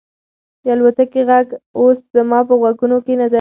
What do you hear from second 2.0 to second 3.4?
زما په غوږونو کې نه دی.